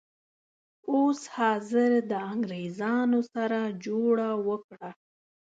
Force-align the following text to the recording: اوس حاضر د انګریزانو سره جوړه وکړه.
اوس 0.91 1.21
حاضر 1.35 1.91
د 2.11 2.13
انګریزانو 2.31 3.19
سره 3.33 3.59
جوړه 3.85 4.29
وکړه. 4.47 4.89